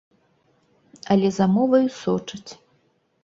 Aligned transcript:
Але 1.15 1.29
за 1.37 1.45
моваю 1.57 1.83
сочаць. 2.03 2.51